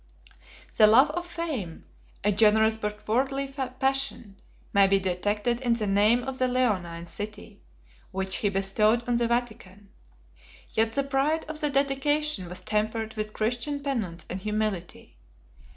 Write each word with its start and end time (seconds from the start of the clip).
The 0.77 0.87
love 0.87 1.11
of 1.11 1.27
fame, 1.27 1.85
a 2.23 2.31
generous 2.31 2.75
but 2.75 3.07
worldly 3.07 3.47
passion, 3.49 4.41
may 4.73 4.87
be 4.87 4.97
detected 4.97 5.61
in 5.61 5.73
the 5.73 5.85
name 5.85 6.23
of 6.23 6.39
the 6.39 6.47
Leonine 6.47 7.05
city, 7.05 7.61
which 8.09 8.37
he 8.37 8.49
bestowed 8.49 9.07
on 9.07 9.17
the 9.17 9.27
Vatican; 9.27 9.89
yet 10.73 10.93
the 10.93 11.03
pride 11.03 11.45
of 11.47 11.61
the 11.61 11.69
dedication 11.69 12.49
was 12.49 12.61
tempered 12.61 13.13
with 13.13 13.33
Christian 13.33 13.79
penance 13.83 14.25
and 14.27 14.39
humility. 14.41 15.17